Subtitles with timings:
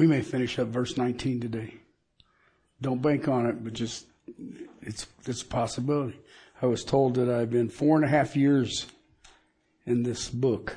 [0.00, 1.74] We may finish up verse 19 today.
[2.80, 4.06] Don't bank on it, but just,
[4.80, 6.18] it's, it's a possibility.
[6.62, 8.86] I was told that I've been four and a half years
[9.84, 10.74] in this book.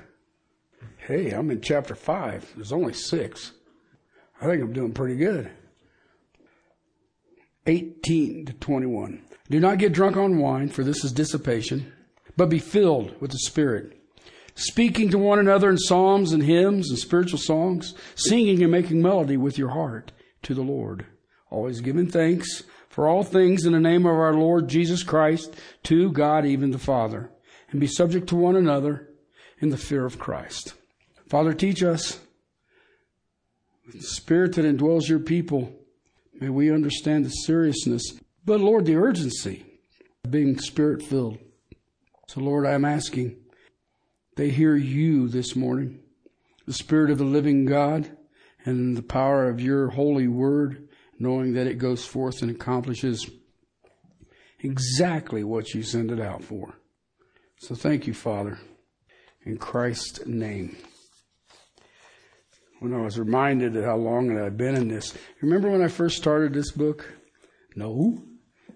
[0.98, 2.52] Hey, I'm in chapter five.
[2.58, 3.54] There's only six.
[4.42, 5.50] I think I'm doing pretty good.
[7.66, 9.22] 18 to 21.
[9.50, 11.94] Do not get drunk on wine, for this is dissipation,
[12.36, 14.03] but be filled with the Spirit,
[14.56, 19.38] speaking to one another in psalms and hymns and spiritual songs, singing and making melody
[19.38, 20.12] with your heart
[20.44, 21.06] to the Lord,
[21.50, 26.12] always giving thanks for all things in the name of our Lord Jesus Christ to
[26.12, 27.32] God, even the Father,
[27.72, 29.10] and be subject to one another
[29.60, 30.76] in the fear of Christ.
[31.28, 32.20] Father, teach us
[33.86, 35.74] with the Spirit that indwells your people.
[36.40, 38.04] May we understand the seriousness,
[38.46, 39.66] but Lord, the urgency
[40.24, 41.40] of being Spirit filled.
[42.28, 43.38] So, Lord, I'm asking
[44.36, 46.00] they hear you this morning,
[46.66, 48.10] the Spirit of the living God,
[48.66, 50.88] and the power of your holy word,
[51.20, 53.30] knowing that it goes forth and accomplishes
[54.60, 56.74] exactly what you send it out for.
[57.58, 58.58] So thank you, Father,
[59.46, 60.78] in Christ's name.
[62.80, 66.18] When I was reminded of how long I've been in this, remember when I first
[66.18, 67.14] started this book?
[67.76, 68.22] No,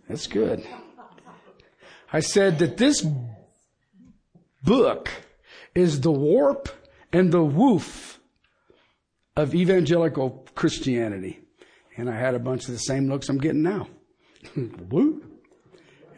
[0.07, 0.65] that's good.
[2.13, 3.05] I said that this
[4.63, 5.09] book
[5.77, 6.69] is the warp
[7.13, 8.19] and the woof
[9.35, 11.39] of evangelical Christianity.
[11.95, 13.87] And I had a bunch of the same looks I'm getting now.
[14.89, 15.23] Woo.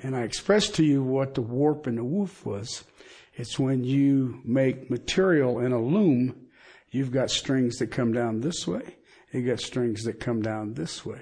[0.02, 2.86] And I expressed to you what the warp and the woof was.
[3.34, 6.48] It's when you make material in a loom,
[6.90, 8.96] you've got strings that come down this way,
[9.34, 11.22] you got strings that come down this way.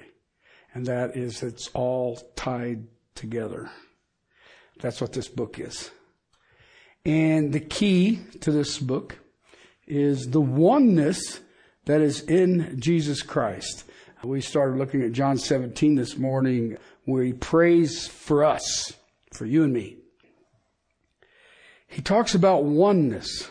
[0.74, 3.68] And that is, it's all tied together.
[4.80, 5.90] That's what this book is.
[7.04, 9.18] And the key to this book
[9.86, 11.40] is the oneness
[11.86, 13.84] that is in Jesus Christ.
[14.22, 18.92] We started looking at John 17 this morning where he prays for us,
[19.32, 19.96] for you and me.
[21.86, 23.48] He talks about oneness,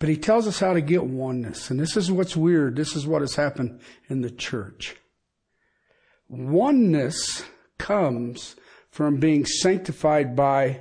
[0.00, 1.70] but he tells us how to get oneness.
[1.70, 2.74] And this is what's weird.
[2.74, 4.96] This is what has happened in the church.
[6.28, 7.44] Oneness
[7.78, 8.56] comes
[8.90, 10.80] from being sanctified by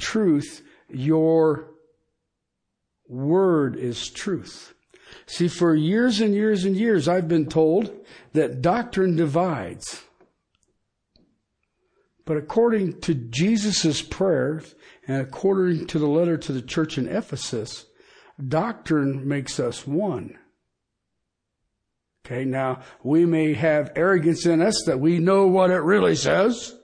[0.00, 1.70] truth your
[3.08, 4.74] word is truth.
[5.26, 7.92] See, for years and years and years, I've been told
[8.32, 10.02] that doctrine divides.
[12.24, 14.62] But according to Jesus' prayer
[15.06, 17.86] and according to the letter to the church in Ephesus,
[18.48, 20.38] doctrine makes us one.
[22.24, 26.76] Okay, now we may have arrogance in us that we know what it really says.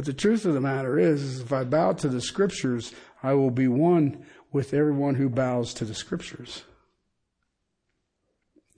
[0.00, 3.34] But the truth of the matter is, is if I bow to the scriptures, I
[3.34, 6.62] will be one with everyone who bows to the scriptures.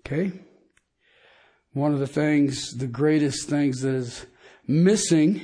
[0.00, 0.32] Okay?
[1.74, 4.26] One of the things, the greatest things that is
[4.66, 5.42] missing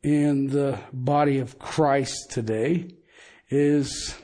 [0.00, 2.86] in the body of Christ today
[3.50, 4.14] is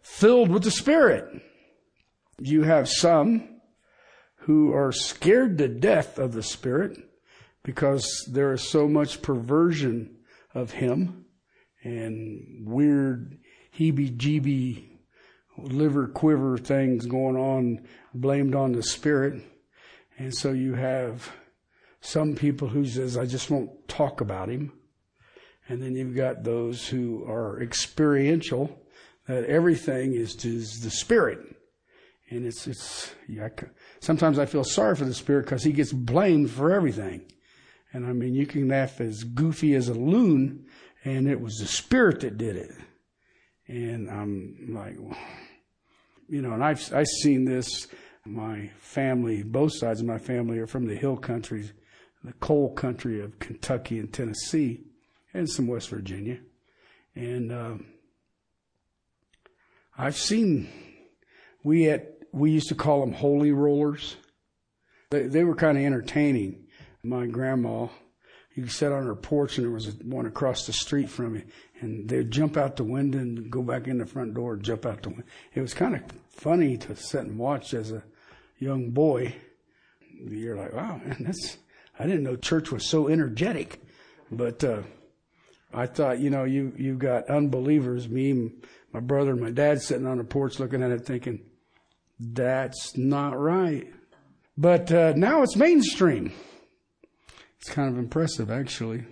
[0.00, 1.42] filled with the Spirit.
[2.38, 3.60] You have some
[4.36, 6.96] who are scared to death of the Spirit
[7.62, 10.16] because there is so much perversion
[10.54, 11.26] of him
[11.84, 13.38] and weird
[13.78, 14.88] heebie jeebie
[15.58, 19.42] liver quiver things going on blamed on the spirit.
[20.18, 21.30] And so you have
[22.00, 24.72] some people who says, I just won't talk about him.
[25.68, 28.80] And then you've got those who are experiential,
[29.28, 31.38] that everything is just the spirit.
[32.28, 33.48] And it's, it's, yeah,
[34.00, 37.22] sometimes I feel sorry for the spirit because he gets blamed for everything.
[37.92, 40.66] And I mean, you can laugh as goofy as a loon,
[41.04, 42.70] and it was the Spirit that did it.
[43.68, 44.96] And I'm like,
[46.28, 47.88] you know, and I've I've seen this.
[48.24, 51.70] My family, both sides of my family, are from the hill country,
[52.22, 54.84] the coal country of Kentucky and Tennessee,
[55.34, 56.38] and some West Virginia.
[57.16, 57.86] And um,
[59.98, 60.68] I've seen
[61.64, 64.16] we at we used to call them holy rollers.
[65.10, 66.61] They, they were kind of entertaining
[67.02, 67.88] my grandma,
[68.54, 71.44] you sat on her porch and there was one across the street from me
[71.80, 74.86] and they'd jump out the window and go back in the front door and jump
[74.86, 75.24] out the window.
[75.54, 78.04] It was kind of funny to sit and watch as a
[78.58, 79.34] young boy.
[80.24, 81.58] You're like, wow, man, that's,
[81.98, 83.80] I didn't know church was so energetic.
[84.30, 84.82] But, uh,
[85.74, 88.50] I thought, you know, you, you got unbelievers, me,
[88.92, 91.40] my brother, and my dad sitting on the porch looking at it thinking,
[92.20, 93.90] that's not right.
[94.56, 96.32] But, uh, now it's mainstream.
[97.62, 99.04] It's kind of impressive, actually.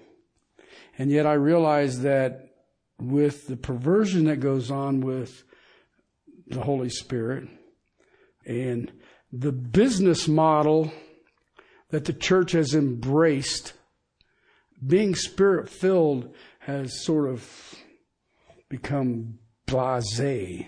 [0.98, 2.48] And yet I realize that
[2.98, 5.44] with the perversion that goes on with
[6.48, 7.48] the Holy Spirit,
[8.44, 8.90] And
[9.32, 10.90] the business model
[11.90, 13.74] that the church has embraced,
[14.84, 17.76] being spirit filled, has sort of
[18.68, 20.66] become blase.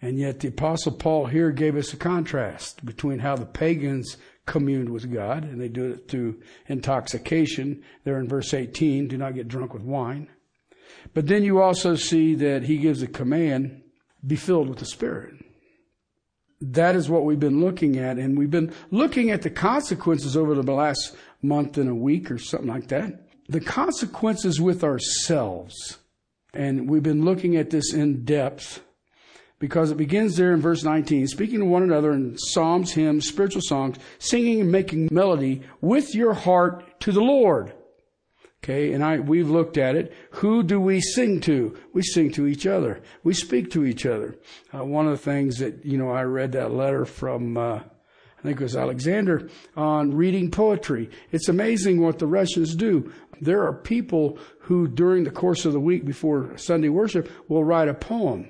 [0.00, 4.16] And yet the apostle Paul here gave us a contrast between how the pagans
[4.46, 7.82] communed with God, and they do it through intoxication.
[8.04, 10.28] There in verse 18, do not get drunk with wine.
[11.14, 13.82] But then you also see that he gives a command,
[14.26, 15.34] be filled with the Spirit.
[16.60, 20.54] That is what we've been looking at, and we've been looking at the consequences over
[20.54, 23.28] the last month and a week or something like that.
[23.48, 25.98] The consequences with ourselves.
[26.52, 28.80] And we've been looking at this in depth
[29.58, 33.62] because it begins there in verse 19, speaking to one another in psalms, hymns, spiritual
[33.62, 37.72] songs, singing and making melody with your heart to the Lord.
[38.62, 40.12] Okay, and I, we've looked at it.
[40.32, 41.76] Who do we sing to?
[41.92, 43.00] We sing to each other.
[43.22, 44.36] We speak to each other.
[44.74, 48.42] Uh, one of the things that, you know, I read that letter from, uh, I
[48.42, 51.08] think it was Alexander on reading poetry.
[51.30, 53.12] It's amazing what the Russians do.
[53.40, 57.88] There are people who during the course of the week before Sunday worship will write
[57.88, 58.48] a poem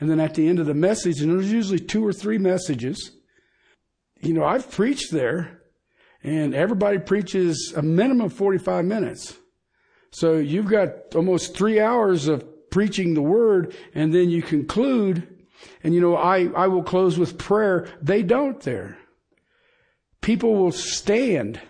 [0.00, 3.12] and then at the end of the message, and there's usually two or three messages.
[4.20, 5.62] You know, I've preached there,
[6.22, 9.36] and everybody preaches a minimum of 45 minutes.
[10.10, 15.46] So you've got almost three hours of preaching the word, and then you conclude,
[15.82, 17.88] and you know, I, I will close with prayer.
[18.00, 18.98] They don't there.
[20.20, 21.60] People will stand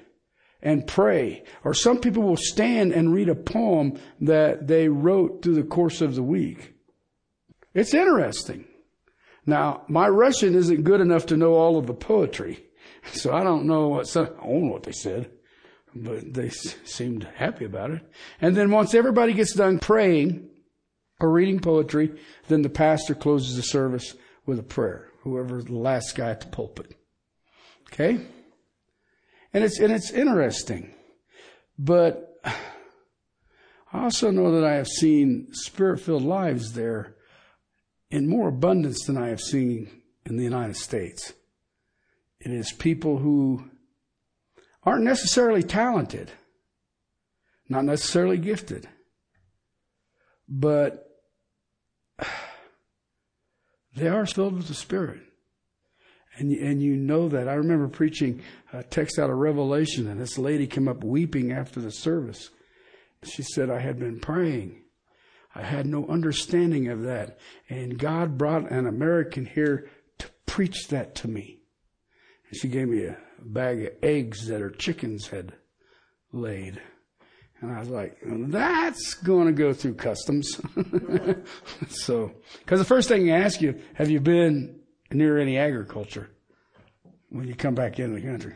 [0.63, 5.55] and pray, or some people will stand and read a poem that they wrote through
[5.55, 6.75] the course of the week.
[7.79, 8.65] It's interesting.
[9.47, 12.67] Now, my Russian isn't good enough to know all of the poetry,
[13.13, 15.31] so I don't know what some, I don't know what they said,
[15.95, 18.03] but they seemed happy about it.
[18.41, 20.49] And then once everybody gets done praying
[21.21, 25.13] or reading poetry, then the pastor closes the service with a prayer.
[25.23, 26.97] Whoever's the last guy at the pulpit.
[27.93, 28.19] Okay,
[29.55, 30.95] and it's and it's interesting,
[31.79, 37.15] but I also know that I have seen spirit-filled lives there
[38.11, 39.89] in more abundance than I have seen
[40.25, 41.33] in the United States.
[42.41, 43.65] It is people who
[44.83, 46.31] aren't necessarily talented,
[47.69, 48.89] not necessarily gifted,
[50.49, 51.07] but
[53.97, 55.21] they are filled with the Spirit.
[56.37, 57.49] And, and you know that.
[57.49, 61.81] I remember preaching a text out of Revelation, and this lady came up weeping after
[61.81, 62.51] the service.
[63.25, 64.83] She said, I had been praying
[65.55, 67.39] I had no understanding of that.
[67.69, 71.61] And God brought an American here to preach that to me.
[72.49, 75.55] And she gave me a bag of eggs that her chickens had
[76.33, 76.81] laid.
[77.61, 80.61] And I was like, that's going to go through customs.
[81.89, 84.79] so, because the first thing you ask you, have you been
[85.11, 86.31] near any agriculture
[87.31, 88.55] when you come back into the country?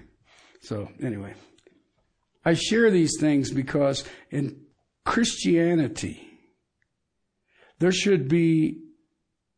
[0.60, 1.34] So, anyway,
[2.44, 4.60] I share these things because in
[5.04, 6.31] Christianity,
[7.82, 8.78] there should be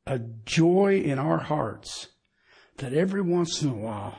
[0.06, 2.08] a joy in our hearts
[2.78, 4.18] that every once in a while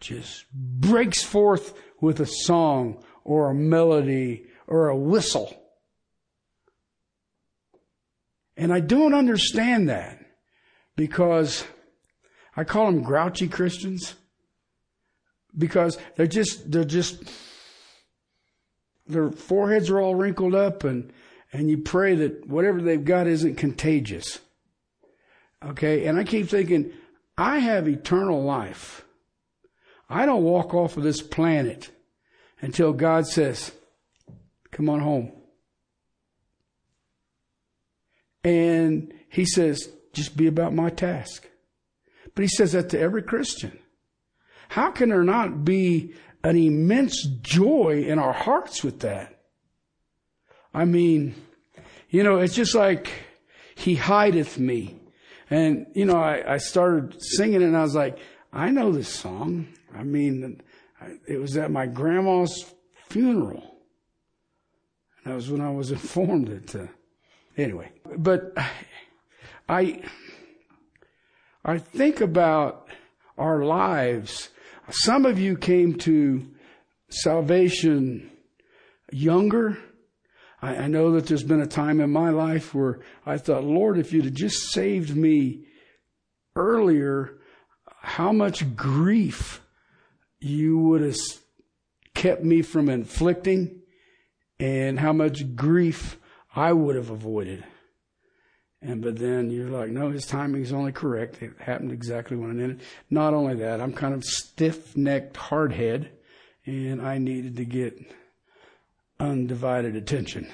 [0.00, 5.50] just breaks forth with a song or a melody or a whistle.
[8.54, 10.22] And I don't understand that
[10.94, 11.64] because
[12.54, 14.14] I call them grouchy Christians
[15.56, 17.22] because they're just, they're just,
[19.06, 21.10] their foreheads are all wrinkled up and
[21.52, 24.38] and you pray that whatever they've got isn't contagious.
[25.64, 26.06] Okay.
[26.06, 26.92] And I keep thinking,
[27.36, 29.04] I have eternal life.
[30.10, 31.90] I don't walk off of this planet
[32.60, 33.72] until God says,
[34.70, 35.32] come on home.
[38.44, 41.48] And he says, just be about my task.
[42.34, 43.78] But he says that to every Christian.
[44.68, 46.14] How can there not be
[46.44, 49.37] an immense joy in our hearts with that?
[50.74, 51.34] I mean,
[52.10, 53.10] you know, it's just like
[53.74, 54.96] he hideth me.
[55.50, 58.18] And, you know, I, I started singing and I was like,
[58.52, 59.68] I know this song.
[59.94, 60.60] I mean,
[61.26, 62.74] it was at my grandma's
[63.08, 63.76] funeral.
[65.16, 66.86] And that was when I was informed that, uh,
[67.56, 68.52] anyway, but
[69.68, 70.02] I,
[71.64, 72.88] I think about
[73.36, 74.50] our lives.
[74.90, 76.46] Some of you came to
[77.10, 78.30] salvation
[79.10, 79.78] younger
[80.60, 83.98] I, I know that there's been a time in my life where I thought, Lord,
[83.98, 85.66] if you'd have just saved me
[86.56, 87.38] earlier,
[88.00, 89.60] how much grief
[90.40, 91.16] you would have
[92.14, 93.80] kept me from inflicting
[94.58, 96.18] and how much grief
[96.54, 97.64] I would have avoided.
[98.80, 101.42] And but then you're like, no, his timing is only correct.
[101.42, 102.80] It happened exactly when I needed.
[103.10, 106.08] Not only that, I'm kind of stiff-necked hardhead,
[106.64, 107.98] and I needed to get
[109.20, 110.48] undivided attention.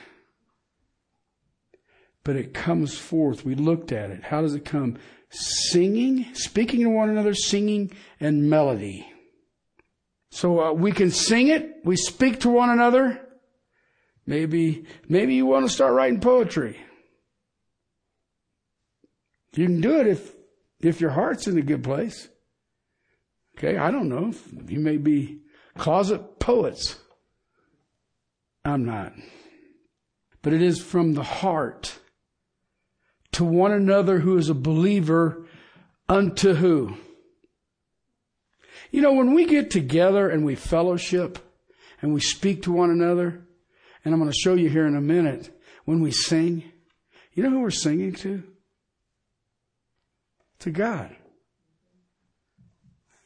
[2.23, 3.45] But it comes forth.
[3.45, 4.25] We looked at it.
[4.25, 4.99] How does it come?
[5.31, 9.07] Singing, speaking to one another, singing and melody.
[10.31, 11.77] So uh, we can sing it.
[11.85, 13.21] We speak to one another.
[14.27, 16.79] Maybe, maybe you want to start writing poetry.
[19.55, 20.35] You can do it if,
[20.81, 22.29] if your heart's in a good place.
[23.57, 24.33] Okay, I don't know.
[24.67, 25.41] You may be
[25.77, 26.97] closet poets.
[28.65, 29.13] I'm not.
[30.43, 31.99] But it is from the heart
[33.33, 35.47] to one another who is a believer
[36.09, 36.97] unto who?
[38.91, 41.39] You know, when we get together and we fellowship
[42.01, 43.47] and we speak to one another,
[44.05, 45.51] and I'm going to show you here in a minute,
[45.85, 46.63] when we sing,
[47.33, 48.43] you know who we're singing to?
[50.61, 51.15] To God.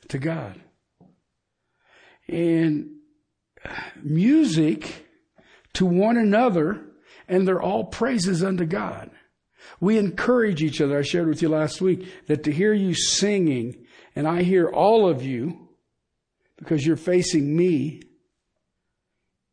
[0.08, 0.60] To God.
[2.28, 2.96] And
[4.02, 5.07] music
[5.78, 6.84] to one another,
[7.28, 9.10] and they're all praises unto God.
[9.80, 10.98] We encourage each other.
[10.98, 15.08] I shared with you last week that to hear you singing, and I hear all
[15.08, 15.68] of you
[16.56, 18.02] because you're facing me,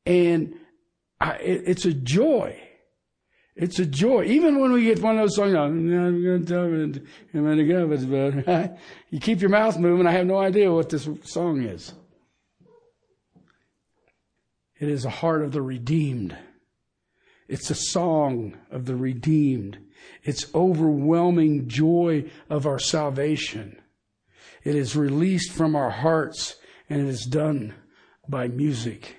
[0.08, 0.56] and
[1.22, 2.60] I, it, it's a joy.
[3.56, 4.24] It's a joy.
[4.24, 6.68] Even when we get one of those songs, I'm gonna tell
[9.12, 10.08] you keep your mouth moving.
[10.08, 11.94] I have no idea what this song is.
[14.80, 16.38] It is a heart of the redeemed.
[17.48, 19.78] It's a song of the redeemed.
[20.24, 23.80] It's overwhelming joy of our salvation.
[24.64, 26.56] It is released from our hearts
[26.90, 27.76] and it is done
[28.28, 29.18] by music.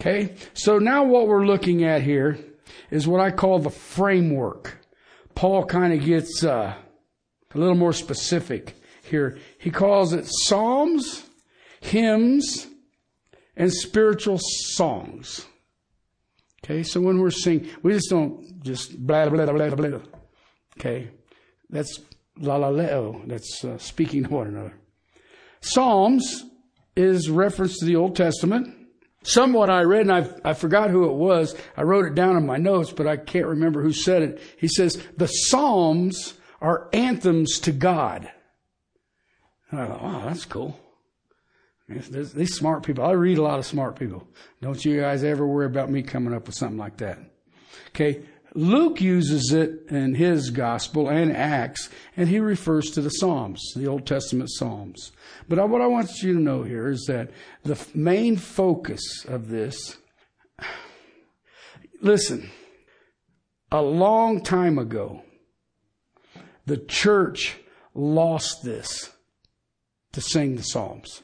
[0.00, 0.34] Okay?
[0.54, 2.38] So now what we're looking at here
[2.90, 4.78] is what I call the framework.
[5.34, 6.74] Paul kind of gets uh,
[7.54, 9.38] a little more specific here.
[9.58, 11.24] He calls it psalms,
[11.80, 12.66] hymns,
[13.56, 15.46] and spiritual songs.
[16.64, 20.00] Okay, so when we're singing, we just don't just blah blah blah blah blah.
[20.78, 21.10] Okay,
[21.70, 22.00] that's
[22.38, 23.22] la la leo.
[23.26, 24.74] That's uh, speaking to one another.
[25.60, 26.44] Psalms
[26.96, 28.74] is reference to the Old Testament.
[29.22, 31.56] Somewhat I read, and I, I forgot who it was.
[31.76, 34.40] I wrote it down in my notes, but I can't remember who said it.
[34.56, 38.30] He says, the Psalms are anthems to God.
[39.70, 40.78] And I thought, wow, that's cool.
[41.88, 44.26] These smart people, I read a lot of smart people.
[44.60, 47.18] Don't you guys ever worry about me coming up with something like that.
[47.90, 48.22] Okay.
[48.54, 53.86] Luke uses it in his gospel and Acts, and he refers to the Psalms, the
[53.86, 55.12] Old Testament Psalms.
[55.46, 57.30] But what I want you to know here is that
[57.64, 59.98] the main focus of this,
[62.00, 62.50] listen,
[63.70, 65.20] a long time ago,
[66.64, 67.58] the church
[67.94, 69.12] lost this
[70.12, 71.20] to sing the Psalms.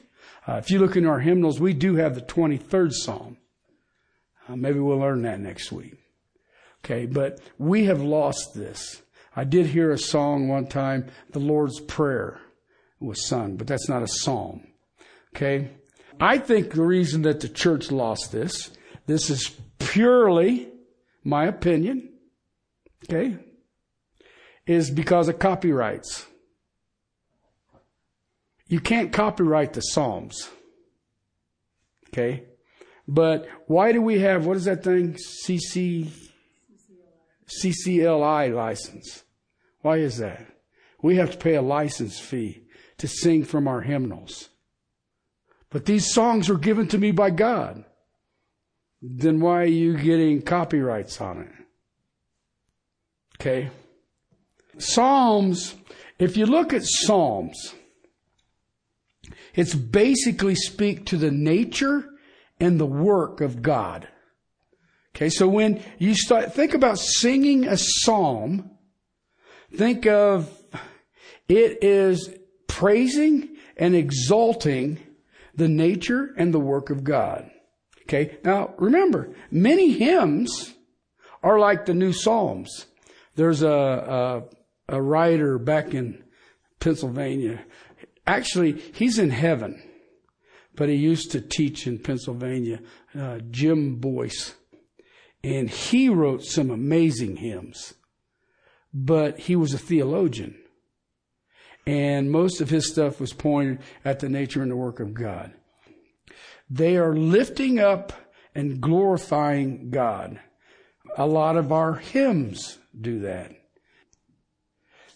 [0.47, 3.37] Uh, if you look in our hymnals, we do have the 23rd Psalm.
[4.47, 5.95] Uh, maybe we'll learn that next week.
[6.83, 9.01] Okay, but we have lost this.
[9.35, 12.41] I did hear a song one time, the Lord's Prayer
[12.99, 14.67] was sung, but that's not a psalm.
[15.35, 15.69] Okay?
[16.19, 18.71] I think the reason that the church lost this,
[19.07, 20.69] this is purely
[21.23, 22.09] my opinion,
[23.05, 23.37] okay,
[24.67, 26.27] is because of copyrights.
[28.73, 30.49] You can't copyright the Psalms.
[32.07, 32.45] Okay?
[33.07, 35.13] But why do we have, what is that thing?
[35.13, 36.09] CC,
[37.61, 39.25] CCLI license.
[39.81, 40.47] Why is that?
[41.03, 42.63] We have to pay a license fee
[42.97, 44.49] to sing from our hymnals.
[45.69, 47.85] But these songs were given to me by God.
[49.03, 51.51] Then why are you getting copyrights on it?
[53.39, 53.69] Okay.
[54.79, 55.75] Psalms,
[56.17, 57.75] if you look at Psalms,
[59.53, 62.09] it's basically speak to the nature
[62.59, 64.07] and the work of God.
[65.15, 68.71] Okay, so when you start, think about singing a psalm,
[69.75, 70.49] think of
[71.47, 72.29] it is
[72.67, 74.99] praising and exalting
[75.55, 77.49] the nature and the work of God.
[78.03, 78.37] Okay.
[78.43, 80.73] Now remember, many hymns
[81.41, 82.87] are like the new Psalms.
[83.35, 84.43] There's a, a,
[84.95, 86.23] a writer back in
[86.79, 87.63] Pennsylvania.
[88.25, 89.81] Actually, he's in heaven,
[90.75, 92.79] but he used to teach in Pennsylvania,
[93.17, 94.55] uh, Jim Boice.
[95.43, 97.95] And he wrote some amazing hymns,
[98.93, 100.57] but he was a theologian.
[101.85, 105.53] And most of his stuff was pointed at the nature and the work of God.
[106.69, 108.13] They are lifting up
[108.55, 110.39] and glorifying God.
[111.17, 113.51] A lot of our hymns do that.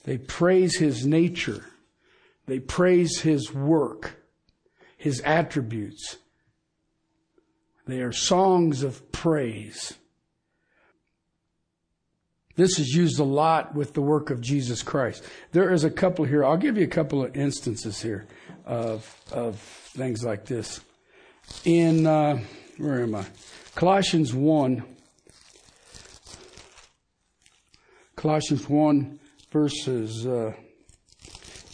[0.04, 1.66] They praise his nature.
[2.48, 4.24] They praise his work,
[4.98, 6.18] his attributes.
[7.86, 9.94] They are songs of praise.
[12.56, 15.24] This is used a lot with the work of Jesus Christ.
[15.52, 16.44] There is a couple here.
[16.44, 18.26] I'll give you a couple of instances here
[18.66, 20.82] of, of things like this.
[21.66, 22.40] In, uh,
[22.78, 23.26] where am I?
[23.76, 24.84] Colossians 1.
[28.16, 29.20] Colossians 1,
[29.52, 30.54] verses uh,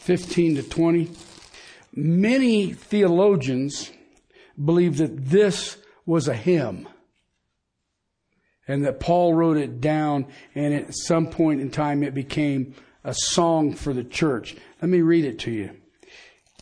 [0.04, 1.12] 15 to 20.
[1.96, 3.90] Many theologians
[4.64, 6.90] believe that this was a hymn
[8.68, 13.14] and that Paul wrote it down and at some point in time it became a
[13.14, 14.58] song for the church.
[14.82, 15.72] Let me read it to you.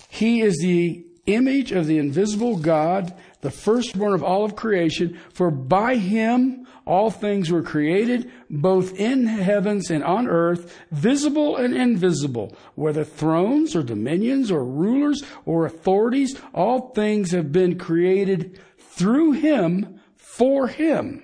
[0.07, 5.51] He is the image of the invisible God, the firstborn of all of creation, for
[5.51, 12.55] by him all things were created, both in heavens and on earth, visible and invisible,
[12.75, 19.99] whether thrones or dominions or rulers or authorities, all things have been created through him,
[20.15, 21.23] for him.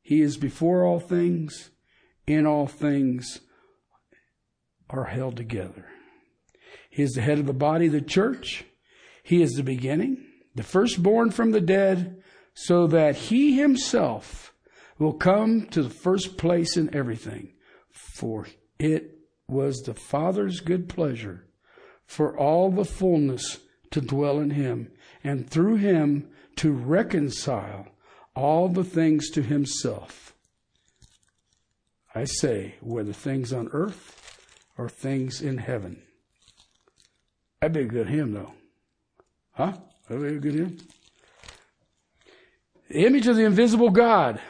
[0.00, 1.70] He is before all things,
[2.26, 3.40] in all things
[4.88, 5.86] are held together.
[6.98, 8.64] He is the head of the body, the church.
[9.22, 10.16] He is the beginning,
[10.56, 12.20] the firstborn from the dead,
[12.54, 14.52] so that he himself
[14.98, 17.52] will come to the first place in everything.
[17.92, 18.48] For
[18.80, 21.46] it was the Father's good pleasure
[22.04, 23.60] for all the fullness
[23.92, 24.90] to dwell in him,
[25.22, 27.86] and through him to reconcile
[28.34, 30.34] all the things to himself.
[32.12, 34.42] I say, whether things on earth
[34.76, 36.02] or things in heaven.
[37.60, 38.52] That'd be a good hymn, though.
[39.52, 39.72] Huh?
[40.08, 40.78] That'd be a good hymn.
[42.88, 44.40] The image of the invisible God.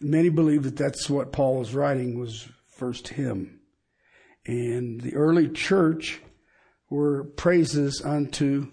[0.00, 3.60] Many believe that that's what Paul was writing was first hymn.
[4.46, 6.20] And the early church
[6.90, 8.70] were praises unto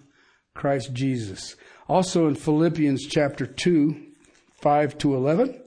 [0.54, 1.56] Christ Jesus.
[1.88, 3.96] Also in Philippians chapter 2,
[4.62, 5.62] 5 to 11.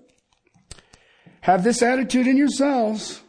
[1.40, 3.22] Have this attitude in yourselves,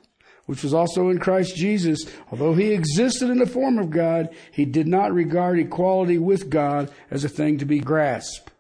[0.48, 2.06] which was also in Christ Jesus.
[2.32, 6.92] Although he existed in the form of God, he did not regard equality with God
[7.12, 8.52] as a thing to be grasped.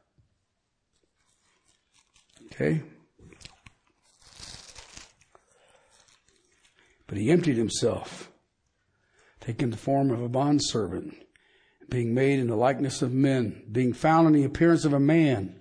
[2.45, 2.83] Okay?
[7.07, 8.31] But he emptied himself,
[9.39, 11.15] taking the form of a bondservant
[11.89, 15.55] being made in the likeness of men, being found in the appearance of a man,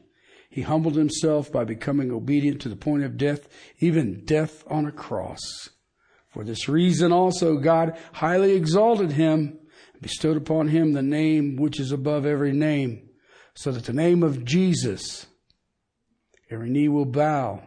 [0.51, 4.93] he humbled himself by becoming obedient to the point of death, even death on a
[4.93, 5.71] cross.
[6.37, 9.59] For this reason also God highly exalted him
[9.95, 13.09] and bestowed upon him the name which is above every name,
[13.55, 15.25] so that the name of Jesus
[16.51, 17.63] every knee will bow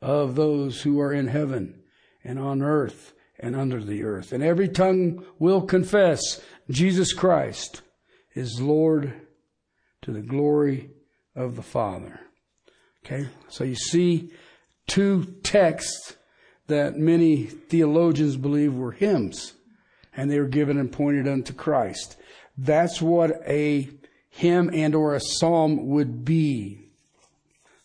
[0.00, 1.82] of those who are in heaven
[2.22, 4.30] and on earth and under the earth.
[4.30, 7.82] And every tongue will confess Jesus Christ
[8.36, 9.12] is Lord
[10.02, 10.90] to the glory
[11.34, 12.20] of the Father.
[13.04, 13.26] Okay?
[13.48, 14.30] So you see
[14.86, 16.16] two texts
[16.66, 19.54] that many theologians believe were hymns
[20.16, 22.16] and they were given and pointed unto Christ.
[22.56, 23.90] That's what a
[24.30, 26.80] hymn and or a psalm would be.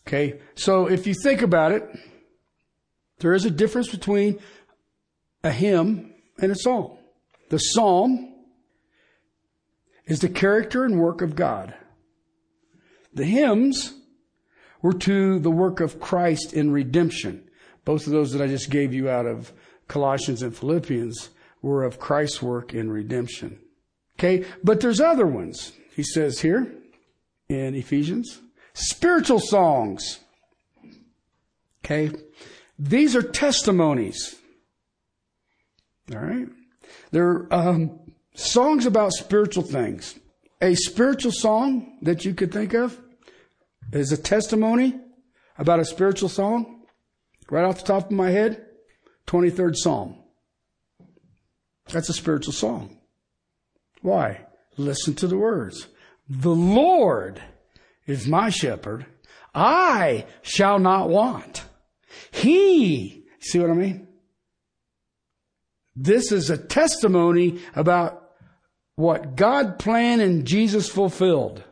[0.07, 0.39] Okay?
[0.55, 1.83] So if you think about it,
[3.19, 4.39] there is a difference between
[5.43, 6.97] a hymn and a psalm.
[7.49, 8.33] The psalm
[10.05, 11.73] is the character and work of God.
[13.13, 13.93] The hymns
[14.81, 17.48] were to the work of Christ in redemption.
[17.89, 19.52] Both of those that I just gave you out of
[19.88, 21.30] Colossians and Philippians
[21.63, 23.58] were of Christ's work in redemption.
[24.19, 25.71] Okay, but there's other ones.
[25.95, 26.71] He says here
[27.47, 28.41] in Ephesians,
[28.75, 30.19] spiritual songs.
[31.84, 32.12] Okay,
[32.78, 34.36] these are testimonies.
[36.13, 36.47] All right,
[37.10, 38.02] they're um,
[38.36, 40.13] songs about spiritual things.
[40.62, 43.02] A spiritual song that you could think of
[43.91, 44.93] is a testimony
[45.58, 46.78] about a spiritual song.
[47.49, 48.65] Right off the top of my head,
[49.27, 50.15] 23rd Psalm.
[51.88, 52.97] That's a spiritual song.
[54.01, 54.45] Why?
[54.77, 55.88] Listen to the words.
[56.29, 57.41] The Lord
[58.05, 59.05] is my shepherd.
[59.53, 61.63] I shall not want.
[62.31, 64.07] He, see what I mean?
[65.95, 68.31] This is a testimony about
[68.95, 71.63] what God planned and Jesus fulfilled.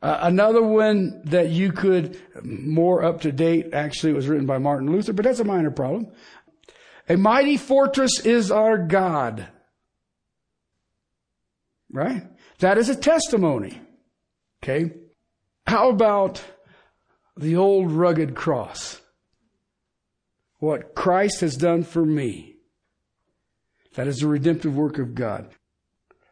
[0.00, 4.90] Uh, another one that you could, more up to date, actually was written by Martin
[4.90, 6.12] Luther, but that's a minor problem.
[7.08, 9.48] A mighty fortress is our God.
[11.90, 12.24] Right?
[12.60, 13.80] That is a testimony.
[14.62, 14.92] Okay?
[15.66, 16.44] How about
[17.36, 19.00] the old rugged cross?
[20.58, 22.56] What Christ has done for me.
[23.94, 25.48] That is the redemptive work of God.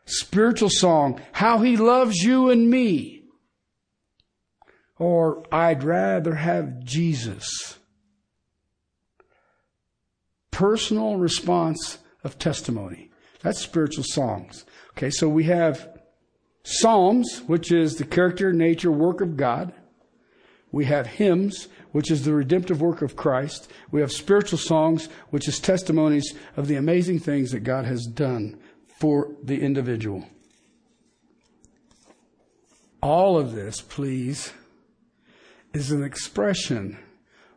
[0.05, 3.25] Spiritual song, how he loves you and me.
[4.99, 7.79] Or I'd rather have Jesus.
[10.51, 13.11] Personal response of testimony.
[13.43, 14.65] That's spiritual songs.
[14.93, 15.97] Okay, so we have
[16.69, 19.73] Psalms, which is the character, nature, work of God.
[20.73, 23.71] We have hymns, which is the redemptive work of Christ.
[23.93, 28.59] We have spiritual songs, which is testimonies of the amazing things that God has done
[28.99, 30.27] for the individual.
[33.01, 34.53] All of this, please,
[35.77, 36.99] is an expression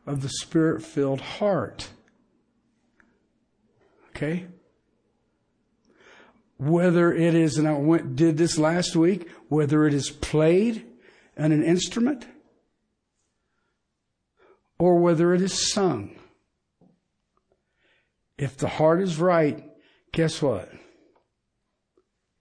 [0.06, 1.90] of the spirit filled heart.
[4.10, 4.48] Okay?
[6.60, 10.86] whether it is, and I went, did this last week, whether it is played
[11.38, 12.28] on an instrument
[14.78, 16.16] or whether it is sung.
[18.38, 19.64] If the heart is right,
[20.12, 20.70] guess what?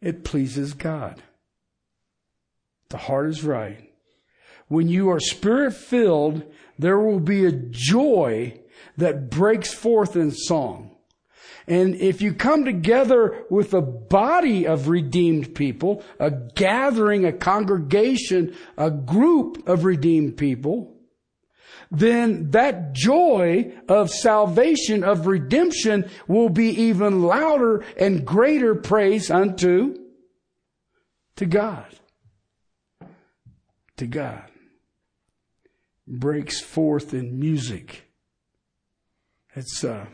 [0.01, 1.23] It pleases God.
[2.89, 3.88] The heart is right.
[4.69, 6.45] When you are spirit filled,
[6.79, 8.61] there will be a joy
[8.97, 10.97] that breaks forth in song.
[11.67, 18.57] And if you come together with a body of redeemed people, a gathering, a congregation,
[18.79, 20.95] a group of redeemed people,
[21.91, 29.95] then that joy of salvation, of redemption will be even louder and greater praise unto
[31.37, 31.87] to God.
[33.99, 34.48] To God.
[36.11, 38.11] Breaks forth in music.
[39.55, 40.07] It's uh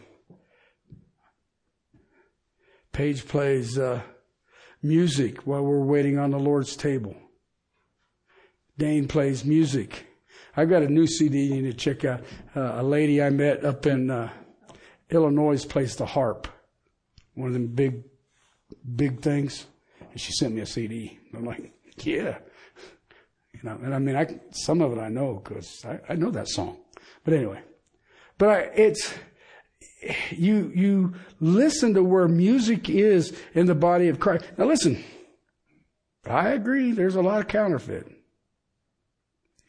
[2.94, 4.02] Paige plays uh,
[4.80, 7.16] music while we're waiting on the Lord's table.
[8.78, 10.06] Dane plays music.
[10.56, 12.20] I've got a new CD you need to check out.
[12.54, 14.30] Uh, a lady I met up in uh,
[15.10, 16.46] Illinois plays the harp,
[17.34, 18.04] one of them big,
[18.94, 19.66] big things.
[20.12, 21.18] And she sent me a CD.
[21.34, 22.38] I'm like, yeah.
[23.64, 26.48] Know, and I mean, I, some of it I know because I, I know that
[26.48, 26.76] song.
[27.24, 27.62] But anyway,
[28.36, 29.14] but I, it's,
[30.30, 34.44] you, you listen to where music is in the body of Christ.
[34.58, 35.02] Now listen,
[36.28, 38.06] I agree there's a lot of counterfeit.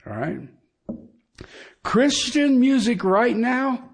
[0.06, 0.42] All right.
[1.82, 3.92] Christian music right now,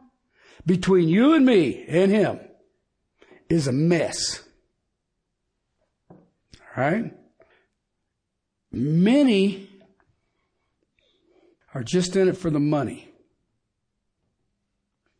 [0.66, 2.40] between you and me and him,
[3.50, 4.42] is a mess.
[6.10, 6.18] All
[6.76, 7.14] right.
[8.72, 9.71] Many
[11.74, 13.10] are just in it for the money.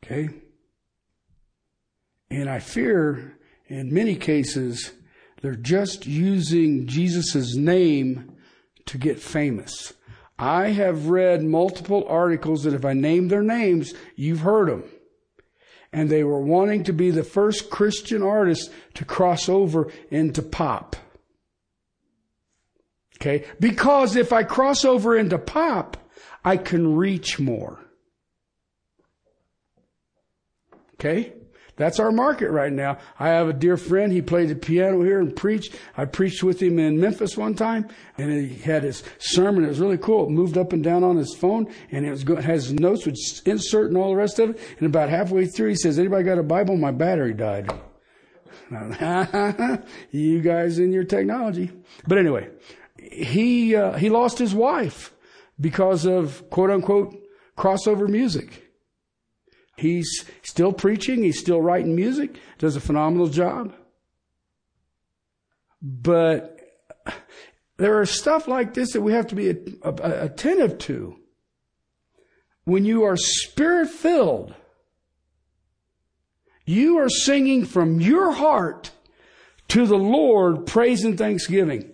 [0.04, 0.30] Okay.
[2.30, 3.38] And I fear
[3.68, 4.92] in many cases
[5.42, 8.36] they're just using Jesus' name
[8.86, 9.94] to get famous.
[10.38, 14.84] I have read multiple articles that if I name their names, you've heard them.
[15.94, 20.96] And they were wanting to be the first Christian artist to cross over into pop.
[23.18, 23.46] Okay?
[23.60, 25.98] Because if I cross over into pop,
[26.44, 27.80] I can reach more.
[30.96, 31.34] Okay?
[31.78, 33.00] That's our market right now.
[33.20, 34.12] I have a dear friend.
[34.12, 35.74] He played the piano here and preached.
[35.98, 37.88] I preached with him in Memphis one time,
[38.20, 39.64] and he had his sermon.
[39.64, 40.28] It was really cool.
[40.28, 43.18] It moved up and down on his phone, and it was go- has notes with
[43.46, 44.60] insert and all the rest of it.
[44.78, 46.78] And about halfway through, he says, "Anybody got a Bible?
[46.78, 47.72] My battery died."
[50.12, 51.72] you guys in your technology.
[52.08, 52.50] But anyway,
[52.98, 55.14] he uh, he lost his wife
[55.62, 57.16] because of quote unquote
[57.58, 58.68] crossover music.
[59.78, 63.74] He's still preaching, he's still writing music, does a phenomenal job.
[65.82, 66.60] But
[67.78, 71.18] there are stuff like this that we have to be attentive to.
[72.64, 74.54] When you are spirit filled,
[76.66, 78.92] you are singing from your heart
[79.70, 81.92] to the Lord praise and thanksgiving.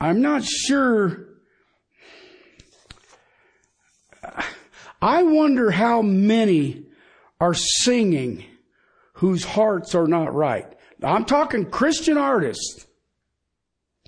[0.00, 1.34] I'm not sure
[5.04, 6.86] I wonder how many
[7.38, 8.42] are singing
[9.14, 10.66] whose hearts are not right.
[11.02, 12.86] I'm talking Christian artists.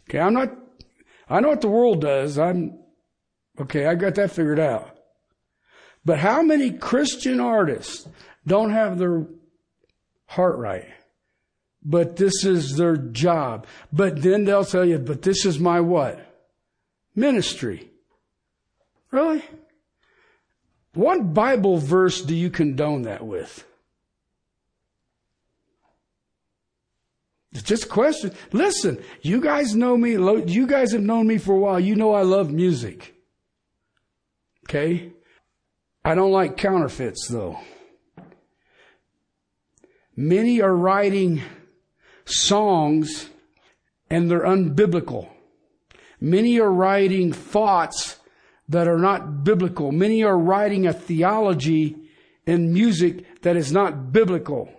[0.08, 0.56] Okay, I'm not,
[1.28, 2.38] I know what the world does.
[2.38, 2.78] I'm,
[3.60, 4.98] okay, I got that figured out.
[6.02, 8.08] But how many Christian artists
[8.46, 9.26] don't have their
[10.24, 10.88] heart right?
[11.88, 13.64] But this is their job.
[13.92, 16.18] But then they'll tell you, but this is my what?
[17.14, 17.88] Ministry.
[19.12, 19.44] Really?
[20.94, 23.64] What Bible verse do you condone that with?
[27.52, 28.34] It's just a question.
[28.50, 31.78] Listen, you guys know me, you guys have known me for a while.
[31.78, 33.14] You know I love music.
[34.68, 35.12] Okay?
[36.04, 37.60] I don't like counterfeits though.
[40.16, 41.42] Many are writing
[42.26, 43.30] songs
[44.10, 45.28] and they're unbiblical.
[46.20, 48.18] Many are writing thoughts
[48.68, 49.92] that are not biblical.
[49.92, 51.96] Many are writing a theology
[52.46, 54.70] in music that is not biblical.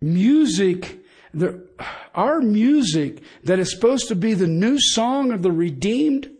[0.00, 1.00] Music,
[1.34, 1.66] the,
[2.14, 6.30] our music that is supposed to be the new song of the redeemed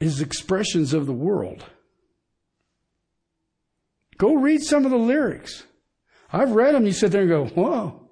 [0.00, 1.64] is expressions of the world.
[4.18, 5.64] Go read some of the lyrics.
[6.32, 6.86] I've read them.
[6.86, 8.08] You sit there and go, whoa,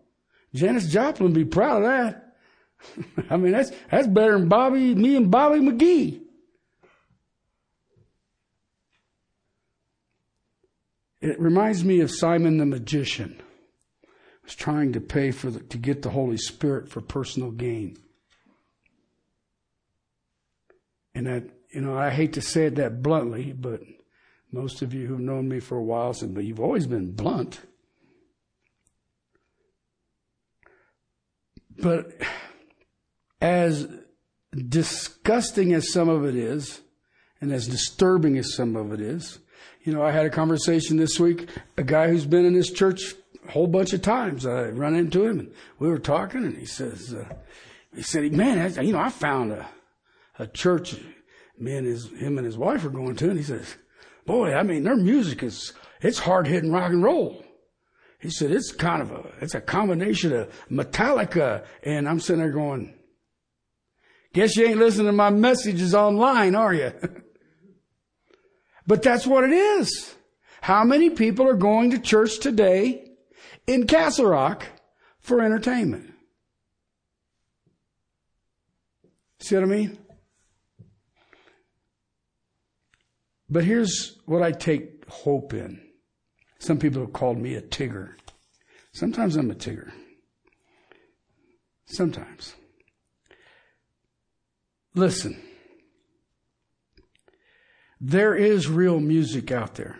[0.55, 2.37] Janis Joplin be proud of that.
[3.31, 6.21] I mean, that's, that's better than Bobby, me and Bobby McGee.
[11.21, 13.41] It reminds me of Simon the magician.
[14.01, 14.09] He
[14.45, 17.97] was trying to pay for the, to get the Holy Spirit for personal gain.
[21.15, 23.83] And that, you know, I hate to say it that bluntly, but
[24.53, 27.61] most of you who've known me for a while said, but you've always been blunt.
[31.79, 32.13] But
[33.41, 33.89] as
[34.55, 36.83] disgusting as some of it is,
[37.41, 39.39] and as disturbing as some of it is,
[39.83, 43.15] you know, I had a conversation this week, a guy who's been in this church
[43.49, 44.47] a whole bunch of times.
[44.47, 47.25] I run into him and we were talking and he says, uh,
[47.95, 49.67] he said, man, you know, I found a,
[50.39, 50.95] a church
[51.59, 53.77] me and his, him and his wife are going to and he says,
[54.27, 57.45] boy, I mean, their music is, it's hard hitting rock and roll.
[58.21, 61.65] He said, it's kind of a, it's a combination of Metallica.
[61.83, 62.95] And I'm sitting there going,
[64.33, 66.93] guess you ain't listening to my messages online, are you?
[68.87, 70.15] but that's what it is.
[70.61, 73.11] How many people are going to church today
[73.67, 74.67] in Castle Rock
[75.19, 76.15] for entertainment?
[79.41, 79.99] See what I mean?
[83.53, 85.79] But here's what I take hope in.
[86.59, 88.15] Some people have called me a Tigger.
[88.93, 89.93] Sometimes I'm a Tigger.
[91.85, 92.55] Sometimes.
[94.95, 95.39] Listen.
[98.01, 99.99] There is real music out there.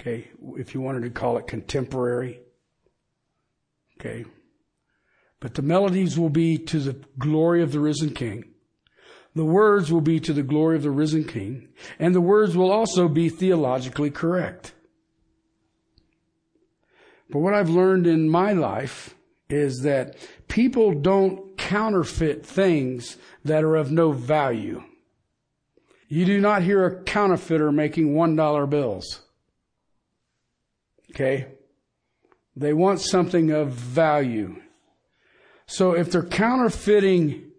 [0.00, 0.28] Okay.
[0.58, 2.38] If you wanted to call it contemporary.
[3.98, 4.24] Okay.
[5.40, 8.49] But the melodies will be to the glory of the risen King.
[9.34, 12.70] The words will be to the glory of the risen King, and the words will
[12.70, 14.72] also be theologically correct.
[17.30, 19.14] But what I've learned in my life
[19.48, 20.16] is that
[20.48, 24.82] people don't counterfeit things that are of no value.
[26.08, 29.20] You do not hear a counterfeiter making $1 bills.
[31.10, 31.46] Okay?
[32.56, 34.60] They want something of value.
[35.66, 37.49] So if they're counterfeiting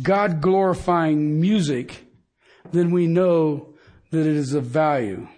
[0.00, 2.06] God glorifying music,
[2.72, 3.74] then we know
[4.10, 5.28] that it is of value.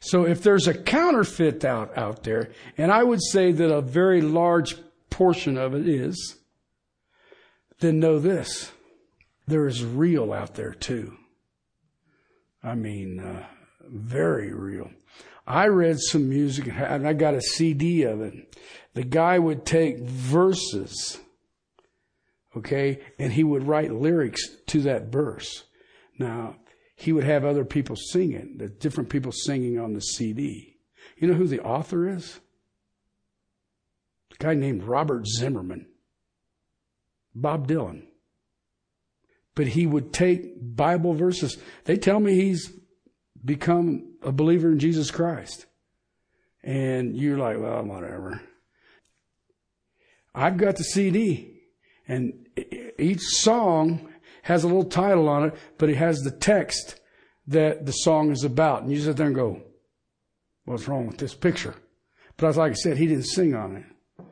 [0.00, 4.20] So if there's a counterfeit out, out there, and I would say that a very
[4.20, 4.76] large
[5.10, 6.36] portion of it is,
[7.80, 8.70] then know this.
[9.46, 11.16] There is real out there too.
[12.62, 13.46] I mean, uh,
[13.88, 14.90] very real.
[15.46, 18.56] I read some music and I got a CD of it.
[18.94, 21.18] The guy would take verses
[22.56, 23.00] Okay.
[23.18, 25.64] And he would write lyrics to that verse.
[26.18, 26.56] Now,
[26.96, 30.78] he would have other people sing it, the different people singing on the CD.
[31.16, 32.40] You know who the author is?
[34.32, 35.86] A guy named Robert Zimmerman.
[37.34, 38.02] Bob Dylan.
[39.54, 41.56] But he would take Bible verses.
[41.84, 42.72] They tell me he's
[43.44, 45.66] become a believer in Jesus Christ.
[46.62, 48.40] And you're like, well, whatever.
[50.34, 51.57] I've got the CD.
[52.08, 52.48] And
[52.98, 54.08] each song
[54.42, 56.98] has a little title on it, but it has the text
[57.46, 58.82] that the song is about.
[58.82, 59.62] And you sit there and go,
[60.64, 61.74] what's wrong with this picture?
[62.38, 64.24] But like I said, he didn't sing on it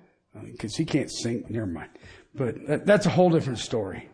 [0.53, 1.45] because he can't sing.
[1.49, 1.91] Never mind.
[2.35, 4.09] But that, that's a whole different story.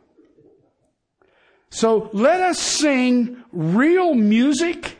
[1.70, 4.98] So let us sing real music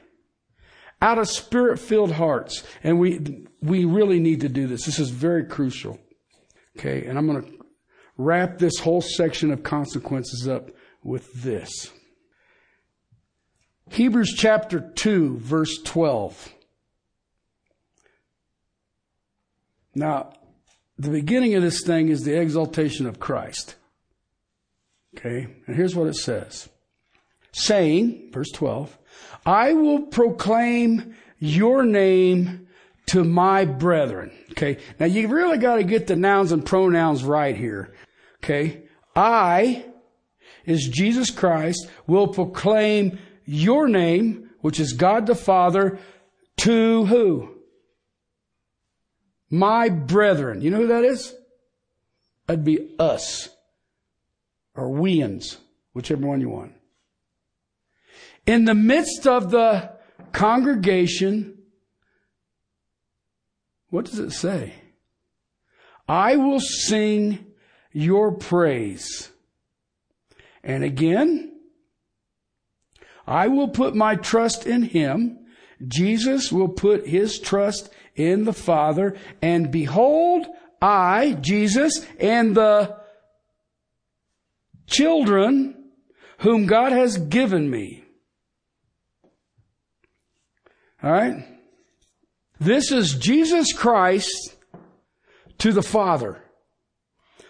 [1.00, 2.62] out of spirit filled hearts.
[2.82, 4.84] And we, we really need to do this.
[4.84, 5.98] This is very crucial.
[6.78, 7.04] Okay.
[7.06, 7.61] And I'm going to
[8.16, 10.70] wrap this whole section of consequences up
[11.02, 11.90] with this.
[13.90, 16.52] Hebrews chapter 2, verse 12.
[19.94, 20.32] Now,
[20.98, 23.76] the beginning of this thing is the exaltation of Christ.
[25.16, 25.46] Okay?
[25.66, 26.68] And here's what it says
[27.52, 28.98] saying, verse 12,
[29.44, 32.61] I will proclaim your name
[33.06, 34.32] to my brethren.
[34.52, 34.78] Okay.
[34.98, 37.94] Now you really got to get the nouns and pronouns right here.
[38.42, 38.82] Okay.
[39.14, 39.84] I
[40.64, 45.98] is Jesus Christ will proclaim your name, which is God the Father,
[46.58, 47.56] to who?
[49.50, 50.62] My brethren.
[50.62, 51.34] You know who that is?
[52.46, 53.48] That'd be us.
[54.74, 55.58] Or weans,
[55.92, 56.72] whichever one you want.
[58.46, 59.92] In the midst of the
[60.32, 61.51] congregation,
[63.92, 64.72] what does it say?
[66.08, 67.44] I will sing
[67.92, 69.30] your praise.
[70.64, 71.60] And again,
[73.26, 75.40] I will put my trust in him.
[75.86, 79.14] Jesus will put his trust in the Father.
[79.42, 80.46] And behold,
[80.80, 82.96] I, Jesus, and the
[84.86, 85.90] children
[86.38, 88.04] whom God has given me.
[91.02, 91.51] All right?
[92.62, 94.54] This is Jesus Christ
[95.58, 96.40] to the Father.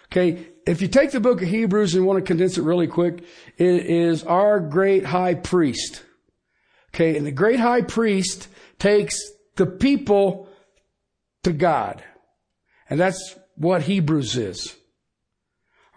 [0.05, 3.23] Okay, if you take the book of Hebrews and want to condense it really quick,
[3.57, 6.01] it is our great high priest.
[6.95, 8.47] Okay, and the great high priest
[8.79, 9.19] takes
[9.55, 10.49] the people
[11.43, 12.03] to God.
[12.89, 14.75] And that's what Hebrews is.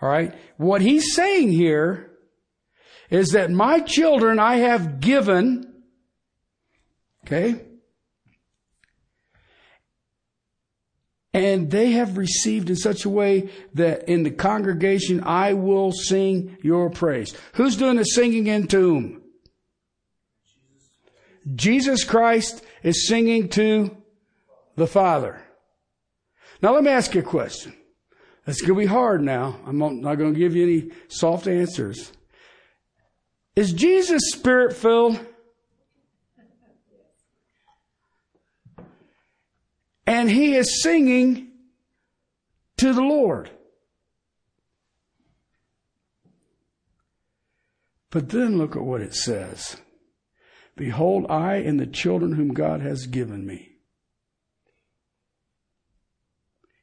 [0.03, 0.35] All right.
[0.59, 2.11] What he's saying here
[3.09, 5.73] is that my children I have given,
[7.25, 7.63] okay,
[11.37, 16.57] and they have received in such a way that in the congregation I will sing
[16.63, 17.37] your praise.
[17.53, 19.23] Who's doing the singing in whom?
[21.55, 23.95] Jesus Christ is singing to
[24.77, 25.43] the Father.
[26.63, 27.75] Now let me ask you a question.
[28.47, 29.61] It's going to be hard now.
[29.67, 32.13] I'm not going to give you any soft answers.
[33.57, 35.21] Is Jesus spirit filled?
[40.07, 41.49] And he is singing
[42.77, 43.51] to the Lord.
[48.11, 49.77] But then look at what it says.
[50.77, 53.73] Behold, I and the children whom God has given me.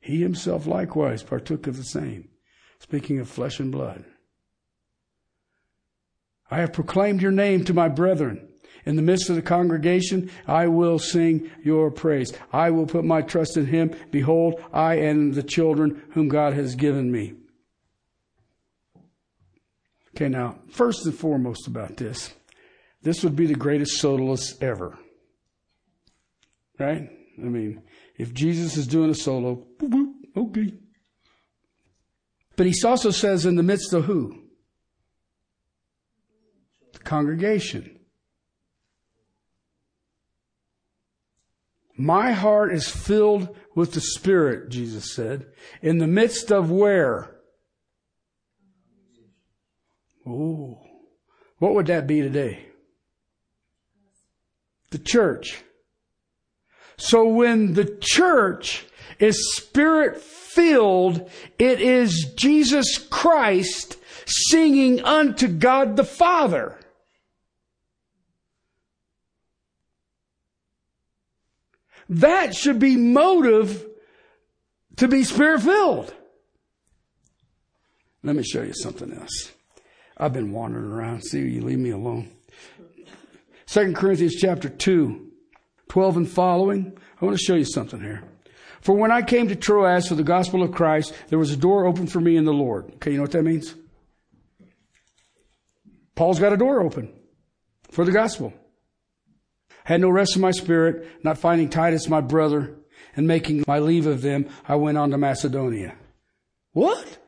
[0.01, 2.29] He himself likewise partook of the same,
[2.79, 4.03] speaking of flesh and blood.
[6.51, 8.52] I have proclaimed your name to my brethren.
[8.85, 12.33] In the midst of the congregation, I will sing your praise.
[12.51, 13.95] I will put my trust in him.
[14.11, 17.33] Behold, I and the children whom God has given me.
[20.15, 22.33] Okay, now, first and foremost about this,
[23.01, 24.97] this would be the greatest soloist ever.
[26.77, 27.09] Right?
[27.37, 27.81] I mean,
[28.17, 29.65] if Jesus is doing a solo,
[30.37, 30.73] okay.
[32.55, 34.43] But he also says in the midst of who?
[36.93, 37.99] The congregation.
[41.95, 45.47] My heart is filled with the Spirit, Jesus said,
[45.81, 47.35] in the midst of where?
[50.25, 50.79] Oh,
[51.59, 52.65] what would that be today?
[54.89, 55.63] The church.
[56.97, 58.85] So when the church
[59.19, 66.79] is spirit filled, it is Jesus Christ singing unto God the Father.
[72.09, 73.85] That should be motive
[74.97, 76.13] to be spirit filled.
[78.23, 79.51] Let me show you something else.
[80.17, 81.23] I've been wandering around.
[81.23, 82.31] See, you leave me alone.
[83.65, 85.31] Second Corinthians chapter 2,
[85.89, 86.97] 12 and following.
[87.21, 88.23] I want to show you something here.
[88.81, 91.85] For when I came to Troas for the gospel of Christ, there was a door
[91.85, 92.91] open for me in the Lord.
[92.95, 93.73] Okay, you know what that means?
[96.15, 97.11] Paul's got a door open
[97.89, 98.53] for the gospel.
[99.85, 102.75] Had no rest in my spirit, not finding Titus my brother,
[103.15, 105.95] and making my leave of them, I went on to Macedonia.
[106.71, 107.19] What?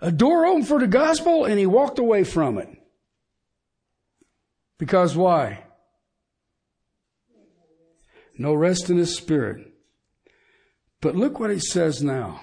[0.00, 2.68] A door opened for the gospel and he walked away from it.
[4.78, 5.64] Because why?
[8.36, 9.72] No rest in his spirit.
[11.00, 12.42] But look what he says now.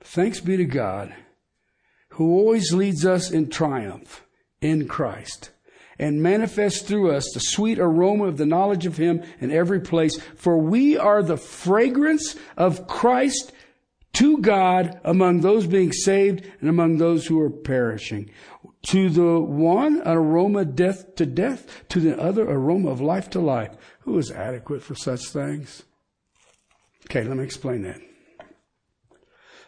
[0.00, 1.14] Thanks be to God
[2.14, 4.26] who always leads us in triumph
[4.60, 5.50] in Christ
[6.00, 10.18] and manifest through us the sweet aroma of the knowledge of Him in every place.
[10.34, 13.52] For we are the fragrance of Christ
[14.14, 18.30] to God among those being saved and among those who are perishing.
[18.86, 23.40] To the one, an aroma death to death, to the other, aroma of life to
[23.40, 23.76] life.
[24.00, 25.82] Who is adequate for such things?
[27.04, 28.00] Okay, let me explain that.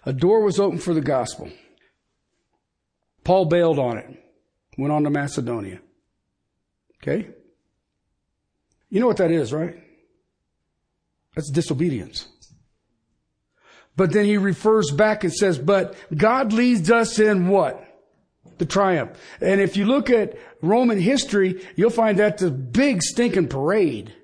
[0.07, 1.51] A door was open for the gospel.
[3.22, 4.18] Paul bailed on it,
[4.78, 5.80] went on to Macedonia.
[7.03, 7.28] Okay?
[8.88, 9.76] You know what that is, right?
[11.34, 12.28] That's disobedience.
[13.96, 17.84] But then he refers back and says, but God leads us in what?
[18.59, 19.18] The triumph.
[19.40, 24.14] And if you look at Roman history, you'll find that's a big stinking parade.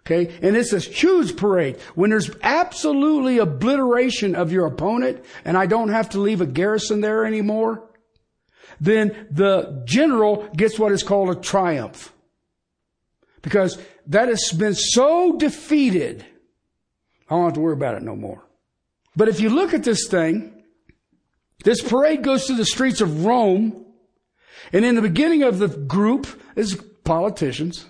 [0.00, 0.32] Okay.
[0.40, 1.80] And it's a huge parade.
[1.94, 7.00] When there's absolutely obliteration of your opponent and I don't have to leave a garrison
[7.00, 7.85] there anymore,
[8.80, 12.12] then the general gets what is called a triumph.
[13.42, 16.24] Because that has been so defeated,
[17.28, 18.44] I don't have to worry about it no more.
[19.14, 20.64] But if you look at this thing,
[21.64, 23.84] this parade goes through the streets of Rome,
[24.72, 27.86] and in the beginning of the group is politicians.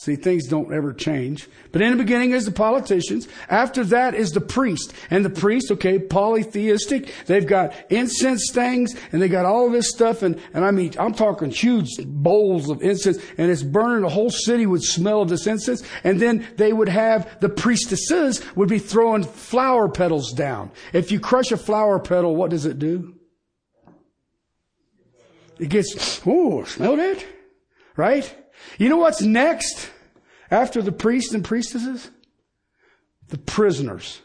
[0.00, 1.46] See, things don't ever change.
[1.72, 3.28] But in the beginning is the politicians.
[3.50, 4.94] After that is the priest.
[5.10, 7.12] And the priest, okay, polytheistic.
[7.26, 10.22] They've got incense things and they got all this stuff.
[10.22, 14.00] And, and I mean, I'm talking huge bowls of incense and it's burning.
[14.00, 15.82] The whole city would smell of this incense.
[16.02, 20.70] And then they would have the priestesses would be throwing flower petals down.
[20.94, 23.16] If you crush a flower petal, what does it do?
[25.58, 27.22] It gets, oh, smell that?
[27.96, 28.34] Right?
[28.78, 29.90] You know what's next
[30.50, 32.10] after the priests and priestesses?
[33.28, 34.20] The prisoners.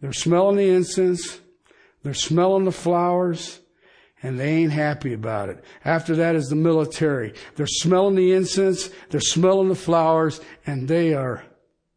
[0.00, 1.40] They're smelling the incense.
[2.02, 3.60] They're smelling the flowers
[4.22, 5.64] and they ain't happy about it.
[5.84, 7.34] After that is the military.
[7.54, 8.90] They're smelling the incense.
[9.10, 11.44] They're smelling the flowers and they are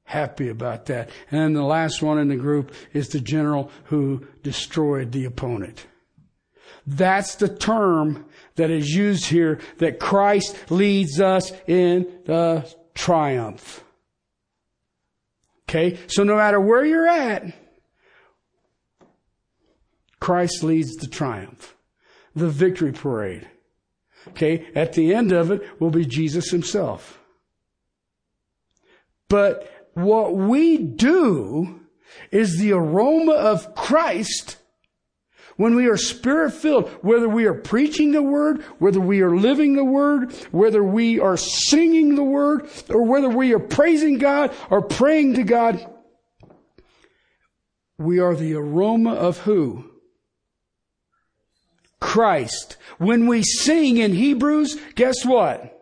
[0.04, 1.10] happy about that.
[1.30, 5.86] And then the last one in the group is the general who destroyed the opponent.
[6.88, 8.26] That's the term
[8.60, 13.84] that is used here that Christ leads us in the triumph.
[15.68, 15.98] Okay?
[16.08, 17.54] So no matter where you're at,
[20.20, 21.76] Christ leads the triumph,
[22.36, 23.48] the victory parade.
[24.30, 24.68] Okay?
[24.76, 27.20] At the end of it will be Jesus himself.
[29.30, 31.80] But what we do
[32.30, 34.58] is the aroma of Christ
[35.60, 39.76] when we are spirit filled, whether we are preaching the word, whether we are living
[39.76, 44.82] the word, whether we are singing the word, or whether we are praising God or
[44.82, 45.86] praying to God,
[47.98, 49.84] we are the aroma of who?
[52.00, 52.78] Christ.
[52.98, 55.78] When we sing in Hebrews, guess what?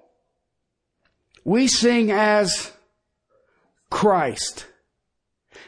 [1.43, 2.71] We sing as
[3.91, 4.65] Christ.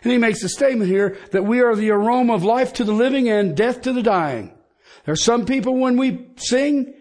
[0.04, 2.94] And he makes a statement here that we are the aroma of life to the
[2.94, 4.54] living and death to the dying.
[5.06, 6.94] There are some people when we sing,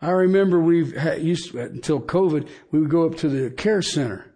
[0.00, 4.32] I remember we've had, used until COVID, we would go up to the care center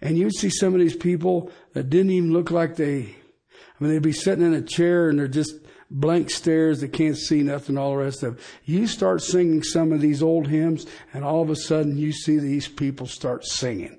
[0.00, 3.92] and you'd see some of these people that didn't even look like they, I mean,
[3.92, 5.54] they'd be sitting in a chair and they're just
[5.92, 8.44] blank stares that can't see nothing, all the rest of it.
[8.64, 12.38] You start singing some of these old hymns, and all of a sudden you see
[12.38, 13.98] these people start singing.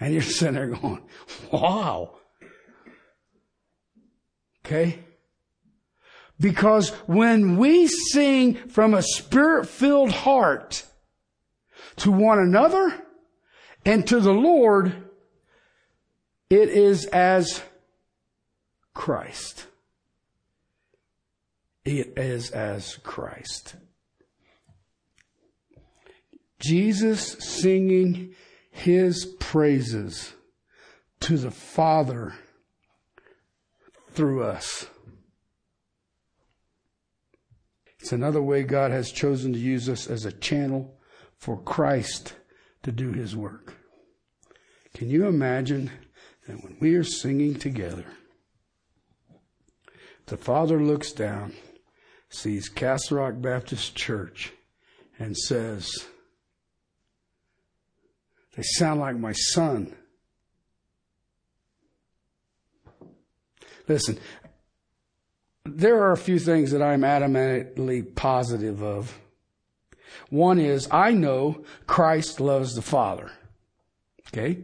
[0.00, 1.02] And you're sitting there going,
[1.52, 2.16] wow.
[4.64, 5.00] Okay?
[6.40, 10.84] Because when we sing from a spirit filled heart
[11.96, 12.94] to one another
[13.84, 15.10] and to the Lord,
[16.48, 17.62] it is as
[18.94, 19.67] Christ.
[21.90, 23.76] It is as Christ.
[26.60, 28.34] Jesus singing
[28.70, 30.34] his praises
[31.20, 32.34] to the Father
[34.10, 34.88] through us.
[37.98, 40.94] It's another way God has chosen to use us as a channel
[41.38, 42.34] for Christ
[42.82, 43.78] to do his work.
[44.92, 45.90] Can you imagine
[46.46, 48.04] that when we are singing together,
[50.26, 51.54] the Father looks down
[52.30, 54.52] sees Castle Rock Baptist Church
[55.18, 55.90] and says,
[58.56, 59.94] They sound like my son.
[63.86, 64.18] Listen,
[65.64, 69.18] there are a few things that I'm adamantly positive of.
[70.30, 73.30] One is I know Christ loves the Father.
[74.28, 74.58] Okay?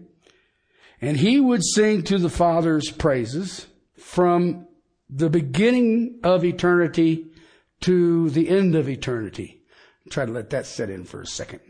[1.01, 3.67] And he would sing to the Father's praises
[3.99, 4.67] from
[5.09, 7.27] the beginning of eternity
[7.85, 9.61] to the end of eternity.
[10.09, 11.61] Try to let that set in for a second.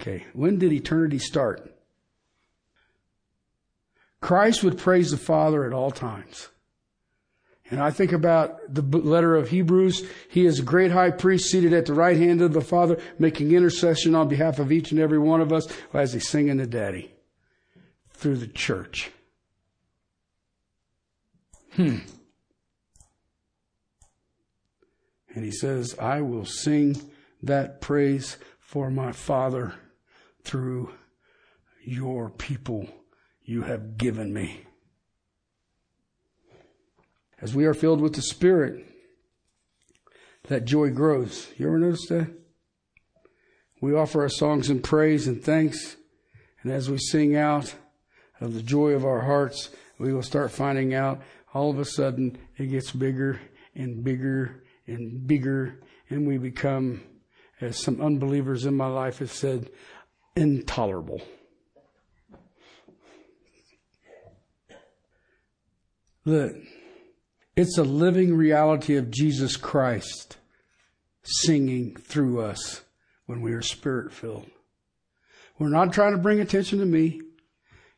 [0.00, 0.24] Okay.
[0.32, 1.70] When did eternity start?
[4.22, 6.48] Christ would praise the Father at all times.
[7.70, 10.06] And I think about the letter of Hebrews.
[10.30, 13.52] He is a great high priest seated at the right hand of the Father, making
[13.52, 17.12] intercession on behalf of each and every one of us as he's singing to Daddy
[18.10, 19.10] through the church.
[21.72, 21.98] Hmm.
[25.34, 27.10] And he says, I will sing
[27.42, 29.74] that praise for my Father
[30.42, 30.90] through
[31.84, 32.88] your people
[33.44, 34.64] you have given me.
[37.40, 38.86] As we are filled with the Spirit,
[40.48, 41.48] that joy grows.
[41.58, 42.30] You ever notice that?
[43.80, 45.96] We offer our songs in praise and thanks,
[46.62, 47.74] and as we sing out
[48.40, 51.20] of the joy of our hearts, we will start finding out
[51.52, 53.40] all of a sudden it gets bigger
[53.74, 55.80] and bigger and bigger,
[56.10, 57.02] and we become,
[57.60, 59.70] as some unbelievers in my life have said,
[60.36, 61.22] intolerable.
[66.24, 66.52] Look,
[67.56, 70.38] it's a living reality of Jesus Christ
[71.22, 72.82] singing through us
[73.26, 74.46] when we are spirit filled.
[75.58, 77.20] We're not trying to bring attention to me.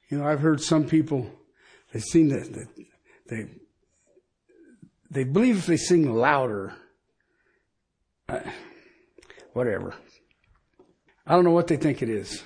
[0.09, 1.31] You know, I've heard some people,
[1.93, 2.85] they seem that they,
[3.29, 3.51] they
[5.25, 6.75] believe if they sing louder,
[8.29, 8.41] uh,
[9.53, 9.95] whatever.
[11.27, 12.43] I don't know what they think it is.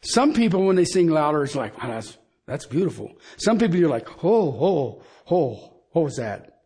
[0.00, 3.12] Some people, when they sing louder, it's like, wow, that's, that's beautiful.
[3.36, 6.62] Some people, you're like, oh, oh, oh, what was that?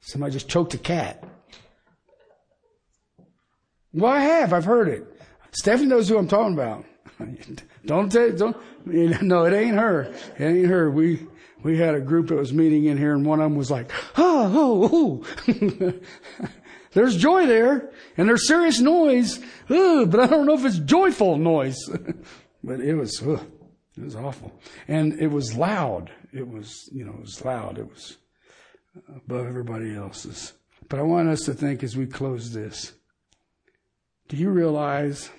[0.00, 1.22] Somebody just choked a cat.
[3.92, 4.52] Well, I have.
[4.52, 5.20] I've heard it.
[5.52, 6.84] Stephanie knows who I'm talking about.
[7.86, 8.56] don't tell, don't,
[8.86, 10.12] no, it ain't her.
[10.38, 10.90] It ain't her.
[10.90, 11.26] We,
[11.62, 13.90] we had a group that was meeting in here and one of them was like,
[14.16, 15.92] oh, oh, oh.
[16.92, 19.38] there's joy there and there's serious noise,
[19.68, 21.78] but I don't know if it's joyful noise.
[22.64, 24.52] but it was, it was awful.
[24.88, 26.10] And it was loud.
[26.32, 27.78] It was, you know, it was loud.
[27.78, 28.16] It was
[29.08, 30.52] above everybody else's.
[30.88, 32.92] But I want us to think as we close this.
[34.28, 35.30] Do you realize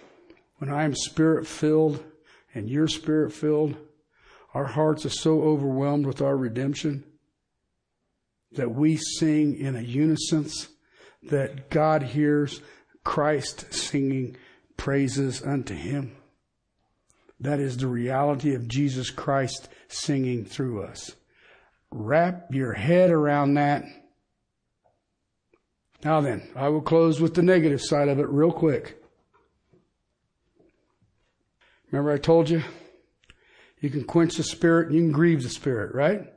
[0.58, 2.04] when I am spirit filled
[2.56, 3.76] and you're spirit filled,
[4.54, 7.04] our hearts are so overwhelmed with our redemption
[8.52, 10.48] that we sing in a unison
[11.24, 12.62] that God hears
[13.04, 14.38] Christ singing
[14.78, 16.16] praises unto him.
[17.40, 21.16] That is the reality of Jesus Christ singing through us.
[21.92, 23.84] Wrap your head around that.
[26.04, 29.02] Now then, I will close with the negative side of it real quick.
[31.92, 32.64] Remember I told you
[33.84, 36.32] you can quench the spirit and you can grieve the spirit, right?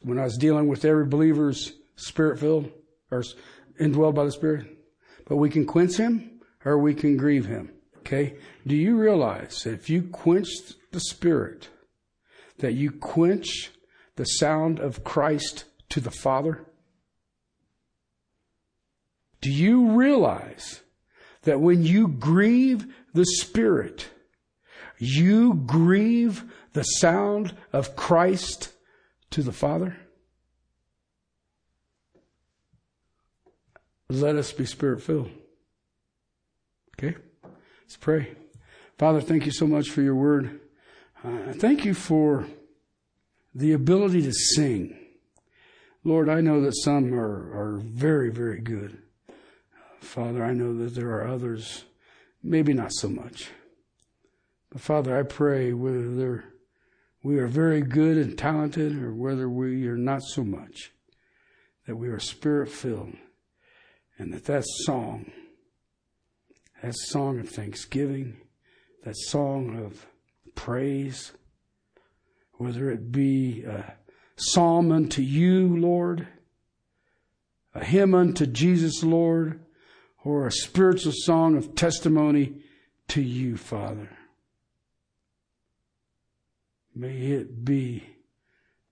[0.00, 2.70] When I was dealing with every believer's spirit filled
[3.10, 3.22] or
[3.78, 4.66] indwelled by the spirit.
[5.26, 7.74] But we can quench him or we can grieve him.
[7.98, 8.38] Okay?
[8.66, 10.48] Do you realize that if you quench
[10.90, 11.68] the spirit,
[12.60, 13.70] that you quench
[14.16, 16.64] the sound of Christ to the Father?
[19.42, 20.80] Do you realize
[21.42, 24.08] that when you grieve the Spirit,
[24.98, 28.72] you grieve the sound of Christ
[29.30, 29.96] to the Father?
[34.08, 35.30] Let us be spirit filled.
[36.98, 37.16] Okay?
[37.82, 38.36] Let's pray.
[38.96, 40.60] Father, thank you so much for your word.
[41.22, 42.46] Uh, thank you for
[43.54, 44.96] the ability to sing.
[46.04, 49.02] Lord, I know that some are, are very, very good.
[50.00, 51.84] Father, I know that there are others,
[52.42, 53.50] maybe not so much.
[54.76, 56.44] Father, I pray whether
[57.22, 60.92] we are very good and talented or whether we are not so much,
[61.86, 63.14] that we are spirit filled
[64.18, 65.32] and that that song,
[66.82, 68.36] that song of thanksgiving,
[69.04, 70.06] that song of
[70.54, 71.32] praise,
[72.54, 73.94] whether it be a
[74.36, 76.28] psalm unto you, Lord,
[77.74, 79.60] a hymn unto Jesus, Lord,
[80.24, 82.56] or a spiritual song of testimony
[83.08, 84.17] to you, Father.
[86.98, 88.02] May it be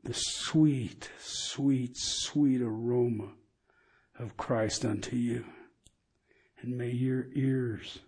[0.05, 3.31] the sweet, sweet, sweet aroma
[4.17, 5.45] of Christ unto you.
[6.63, 7.99] And may your ears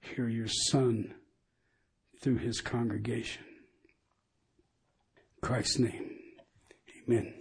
[0.00, 1.14] hear your Son
[2.20, 3.42] through his congregation.
[5.16, 6.12] In Christ's name,
[7.08, 7.34] amen.